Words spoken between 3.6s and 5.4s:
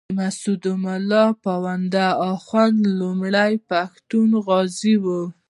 پښتون غازي وو.